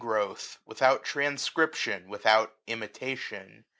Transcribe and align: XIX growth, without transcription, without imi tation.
XIX 0.01 0.07
growth, 0.07 0.57
without 0.65 1.03
transcription, 1.03 2.09
without 2.09 2.55
imi 2.67 2.89
tation. 2.91 3.65